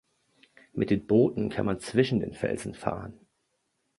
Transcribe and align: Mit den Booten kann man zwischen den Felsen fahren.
Mit 0.73 0.89
den 0.89 1.05
Booten 1.05 1.49
kann 1.51 1.67
man 1.67 1.79
zwischen 1.79 2.21
den 2.21 2.33
Felsen 2.33 2.73
fahren. 2.73 3.13